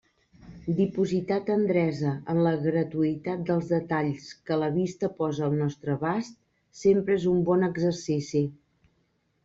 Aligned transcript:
Dipositar 0.77 1.37
tendresa 1.49 2.13
en 2.33 2.39
la 2.47 2.53
gratuïtat 2.63 3.45
dels 3.51 3.69
detalls 3.75 4.33
que 4.49 4.59
la 4.65 4.73
vista 4.81 5.13
posa 5.23 5.47
al 5.51 5.57
nostre 5.63 5.97
abast 6.01 6.43
sempre 6.85 7.21
és 7.23 7.33
un 7.37 7.49
bon 7.53 7.73
exercici. 7.73 8.47